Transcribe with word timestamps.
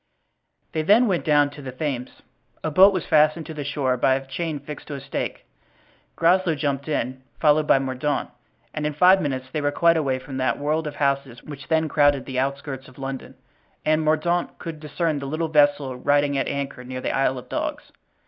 They 0.71 0.81
then 0.81 1.05
went 1.07 1.23
down 1.23 1.51
to 1.51 1.61
the 1.61 1.71
Thames. 1.71 2.23
A 2.63 2.71
boat 2.71 2.91
was 2.91 3.05
fastened 3.05 3.45
to 3.45 3.53
the 3.53 3.63
shore 3.63 3.97
by 3.97 4.15
a 4.15 4.25
chain 4.25 4.57
fixed 4.59 4.87
to 4.87 4.95
a 4.95 4.99
stake. 4.99 5.45
Groslow 6.15 6.55
jumped 6.55 6.87
in, 6.87 7.21
followed 7.39 7.67
by 7.67 7.77
Mordaunt, 7.77 8.31
and 8.73 8.87
in 8.87 8.93
five 8.95 9.21
minutes 9.21 9.51
they 9.51 9.61
were 9.61 9.69
quite 9.71 9.97
away 9.97 10.17
from 10.17 10.37
that 10.37 10.57
world 10.57 10.87
of 10.87 10.95
houses 10.95 11.43
which 11.43 11.67
then 11.67 11.87
crowded 11.87 12.25
the 12.25 12.39
outskirts 12.39 12.87
of 12.87 12.97
London; 12.97 13.35
and 13.85 14.01
Mordaunt 14.01 14.57
could 14.57 14.79
discern 14.79 15.19
the 15.19 15.27
little 15.27 15.49
vessel 15.49 15.95
riding 15.95 16.35
at 16.35 16.47
anchor 16.47 16.83
near 16.83 16.99
the 17.01 17.15
Isle 17.15 17.37
of 17.37 17.47
Dogs. 17.47 17.91